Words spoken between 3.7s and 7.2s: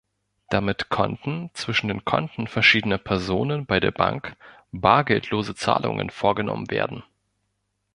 der Bank bargeldlose Zahlungen vorgenommen werden.